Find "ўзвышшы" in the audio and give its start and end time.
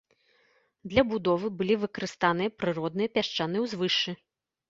3.67-4.11